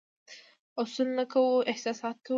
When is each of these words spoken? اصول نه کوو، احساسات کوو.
اصول 0.81 1.09
نه 1.17 1.25
کوو، 1.31 1.65
احساسات 1.71 2.15
کوو. 2.25 2.29